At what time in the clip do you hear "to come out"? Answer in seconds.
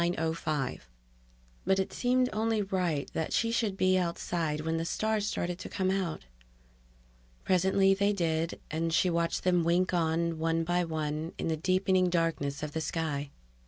5.59-6.25